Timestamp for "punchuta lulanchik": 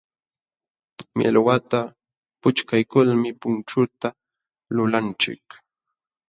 3.41-5.45